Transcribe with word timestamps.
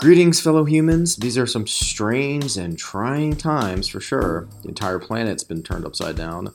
Greetings, 0.00 0.40
fellow 0.40 0.64
humans. 0.64 1.16
These 1.16 1.36
are 1.36 1.46
some 1.46 1.66
strange 1.66 2.56
and 2.56 2.78
trying 2.78 3.36
times 3.36 3.86
for 3.86 4.00
sure. 4.00 4.48
The 4.62 4.70
entire 4.70 4.98
planet's 4.98 5.44
been 5.44 5.62
turned 5.62 5.84
upside 5.84 6.16
down. 6.16 6.54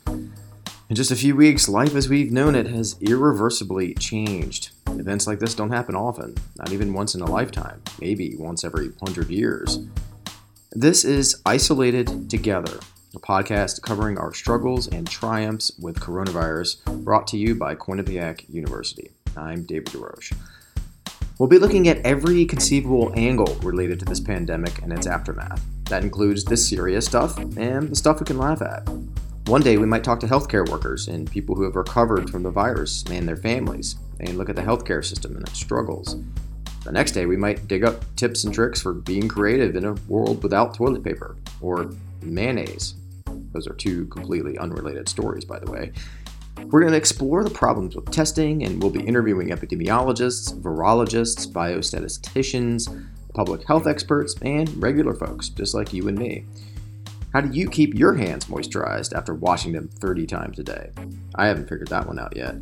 In 0.90 0.96
just 0.96 1.12
a 1.12 1.16
few 1.16 1.36
weeks, 1.36 1.70
life 1.70 1.94
as 1.94 2.10
we've 2.10 2.32
known 2.32 2.56
it 2.56 2.66
has 2.66 2.96
irreversibly 3.02 3.94
changed. 3.94 4.72
Events 4.88 5.28
like 5.28 5.38
this 5.38 5.54
don't 5.54 5.70
happen 5.70 5.94
often, 5.94 6.34
not 6.58 6.72
even 6.72 6.92
once 6.92 7.14
in 7.14 7.22
a 7.22 7.30
lifetime, 7.30 7.84
maybe 8.02 8.36
once 8.36 8.64
every 8.64 8.92
hundred 9.00 9.30
years. 9.30 9.78
This 10.72 11.06
is 11.06 11.40
Isolated 11.46 12.32
Together, 12.32 12.80
a 13.14 13.20
podcast 13.20 13.84
covering 13.84 14.18
our 14.18 14.34
struggles 14.34 14.88
and 14.88 15.08
triumphs 15.08 15.72
with 15.80 16.00
coronavirus, 16.00 16.84
brought 17.04 17.28
to 17.28 17.38
you 17.38 17.54
by 17.54 17.76
Quinnipiac 17.76 18.50
University. 18.50 19.12
I'm 19.38 19.62
David 19.62 19.90
DeRoche. 19.90 20.34
We'll 21.38 21.50
be 21.50 21.60
looking 21.60 21.90
at 21.90 21.98
every 22.06 22.46
conceivable 22.46 23.12
angle 23.18 23.56
related 23.56 24.00
to 24.00 24.06
this 24.06 24.22
pandemic 24.22 24.82
and 24.82 24.94
its 24.94 25.06
aftermath. 25.06 25.62
That 25.90 26.02
includes 26.02 26.46
the 26.46 26.56
serious 26.56 27.06
stuff 27.06 27.38
and 27.38 27.90
the 27.90 27.96
stuff 27.96 28.22
we 28.22 28.26
can 28.26 28.38
laugh 28.38 28.62
at. 28.62 28.88
One 29.48 29.62
day 29.62 29.78
we 29.78 29.86
might 29.86 30.06
talk 30.06 30.22
to 30.22 30.28
healthcare 30.28 30.68
workers 30.70 31.10
and 31.10 31.30
people 31.30 31.54
who 31.54 31.64
have 31.64 31.76
recovered 31.76 32.30
from 32.30 32.44
the 32.44 32.52
virus 32.52 33.04
and 33.12 33.28
their 33.28 33.36
families 33.36 33.98
and 34.22 34.38
look 34.38 34.48
at 34.48 34.56
the 34.56 34.62
healthcare 34.62 35.04
system 35.04 35.36
and 35.36 35.46
its 35.46 35.60
struggles. 35.60 36.16
The 36.86 36.94
next 36.94 37.12
day 37.12 37.26
we 37.26 37.36
might 37.36 37.68
dig 37.68 37.84
up 37.84 38.06
tips 38.16 38.46
and 38.46 38.54
tricks 38.54 38.82
for 38.82 38.94
being 38.94 39.28
creative 39.28 39.76
in 39.76 39.84
a 39.84 39.96
world 40.08 40.42
without 40.42 40.74
toilet 40.74 41.04
paper 41.04 41.36
or 41.60 41.92
mayonnaise. 42.22 42.96
Those 43.52 43.68
are 43.68 43.74
two 43.74 44.06
completely 44.06 44.58
unrelated 44.58 45.10
stories, 45.10 45.44
by 45.44 45.60
the 45.60 45.70
way. 45.70 45.92
We're 46.72 46.82
going 46.82 46.92
to 46.94 46.98
explore 46.98 47.44
the 47.44 47.52
problems 47.52 47.96
with 47.96 48.10
testing, 48.12 48.64
and 48.64 48.82
we'll 48.82 48.92
be 48.92 49.04
interviewing 49.04 49.50
epidemiologists, 49.50 50.60
virologists, 50.62 51.48
biostatisticians, 51.48 53.08
public 53.36 53.64
health 53.68 53.86
experts, 53.86 54.36
and 54.42 54.82
regular 54.82 55.14
folks, 55.14 55.50
just 55.50 55.76
like 55.76 55.94
you 55.94 56.08
and 56.08 56.18
me. 56.18 56.44
How 57.34 57.42
do 57.42 57.56
you 57.56 57.70
keep 57.70 57.94
your 57.94 58.16
hands 58.16 58.46
moisturized 58.46 59.14
after 59.14 59.36
washing 59.36 59.74
them 59.74 59.90
30 59.90 60.26
times 60.26 60.58
a 60.58 60.64
day? 60.64 60.90
I 61.36 61.48
haven't 61.48 61.70
figured 61.70 61.90
that 61.90 62.08
one 62.08 62.18
out 62.18 62.36
yet. 62.36 62.56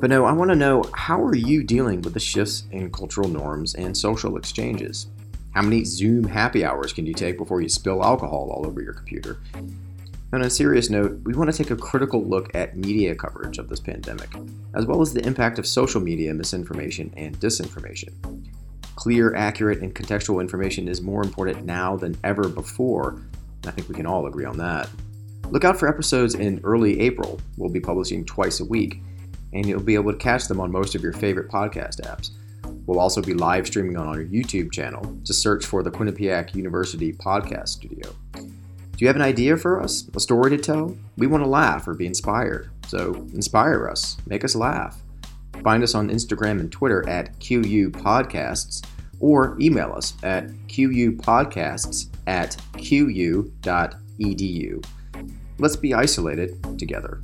But 0.00 0.10
no, 0.10 0.24
I 0.24 0.32
want 0.32 0.50
to 0.50 0.56
know 0.56 0.82
how 0.92 1.22
are 1.22 1.36
you 1.36 1.62
dealing 1.62 2.02
with 2.02 2.14
the 2.14 2.20
shifts 2.20 2.64
in 2.72 2.90
cultural 2.90 3.28
norms 3.28 3.76
and 3.76 3.96
social 3.96 4.36
exchanges? 4.36 5.06
How 5.54 5.62
many 5.62 5.84
Zoom 5.84 6.24
happy 6.24 6.64
hours 6.64 6.92
can 6.92 7.06
you 7.06 7.14
take 7.14 7.38
before 7.38 7.60
you 7.60 7.68
spill 7.68 8.02
alcohol 8.02 8.50
all 8.50 8.66
over 8.66 8.82
your 8.82 8.94
computer? 8.94 9.38
On 10.34 10.40
a 10.40 10.48
serious 10.48 10.88
note, 10.88 11.20
we 11.24 11.34
want 11.34 11.52
to 11.52 11.56
take 11.56 11.70
a 11.70 11.76
critical 11.76 12.24
look 12.24 12.54
at 12.54 12.74
media 12.74 13.14
coverage 13.14 13.58
of 13.58 13.68
this 13.68 13.80
pandemic, 13.80 14.30
as 14.74 14.86
well 14.86 15.02
as 15.02 15.12
the 15.12 15.20
impact 15.26 15.58
of 15.58 15.66
social 15.66 16.00
media 16.00 16.32
misinformation 16.32 17.12
and 17.18 17.38
disinformation. 17.38 18.14
Clear, 18.96 19.34
accurate, 19.34 19.82
and 19.82 19.94
contextual 19.94 20.40
information 20.40 20.88
is 20.88 21.02
more 21.02 21.22
important 21.22 21.66
now 21.66 21.98
than 21.98 22.16
ever 22.24 22.48
before. 22.48 23.22
I 23.66 23.72
think 23.72 23.90
we 23.90 23.94
can 23.94 24.06
all 24.06 24.26
agree 24.26 24.46
on 24.46 24.56
that. 24.56 24.88
Look 25.50 25.64
out 25.64 25.78
for 25.78 25.86
episodes 25.86 26.34
in 26.34 26.62
early 26.64 26.98
April. 27.00 27.38
We'll 27.58 27.68
be 27.68 27.80
publishing 27.80 28.24
twice 28.24 28.60
a 28.60 28.64
week, 28.64 29.02
and 29.52 29.66
you'll 29.66 29.82
be 29.82 29.96
able 29.96 30.12
to 30.12 30.18
catch 30.18 30.48
them 30.48 30.60
on 30.60 30.72
most 30.72 30.94
of 30.94 31.02
your 31.02 31.12
favorite 31.12 31.50
podcast 31.50 32.00
apps. 32.00 32.30
We'll 32.86 33.00
also 33.00 33.20
be 33.20 33.34
live 33.34 33.66
streaming 33.66 33.98
on 33.98 34.08
our 34.08 34.24
YouTube 34.24 34.72
channel. 34.72 35.14
Just 35.24 35.42
search 35.42 35.66
for 35.66 35.82
the 35.82 35.90
Quinnipiac 35.90 36.54
University 36.54 37.12
Podcast 37.12 37.68
Studio. 37.68 38.14
Do 39.02 39.04
you 39.04 39.08
have 39.08 39.16
an 39.16 39.22
idea 39.22 39.56
for 39.56 39.82
us? 39.82 40.08
A 40.14 40.20
story 40.20 40.56
to 40.56 40.56
tell? 40.56 40.96
We 41.16 41.26
want 41.26 41.42
to 41.42 41.50
laugh 41.50 41.88
or 41.88 41.94
be 41.94 42.06
inspired. 42.06 42.70
So 42.86 43.14
inspire 43.34 43.88
us, 43.88 44.16
make 44.28 44.44
us 44.44 44.54
laugh. 44.54 44.96
Find 45.64 45.82
us 45.82 45.96
on 45.96 46.08
Instagram 46.08 46.60
and 46.60 46.70
Twitter 46.70 47.04
at 47.08 47.36
QU 47.40 47.90
Podcasts 47.90 48.86
or 49.18 49.56
email 49.60 49.92
us 49.92 50.14
at 50.22 50.50
qupodcasts 50.68 52.10
at 52.28 52.56
qu.edu. 52.74 53.50
Let's 55.58 55.74
be 55.74 55.94
isolated 55.94 56.78
together. 56.78 57.20